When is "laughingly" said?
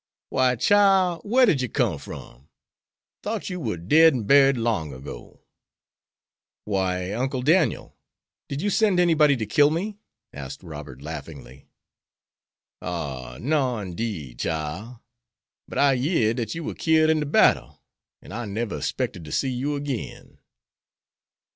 11.03-11.67